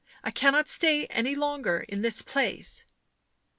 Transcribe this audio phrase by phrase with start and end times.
[0.23, 2.85] I cannot stay any longer in this place."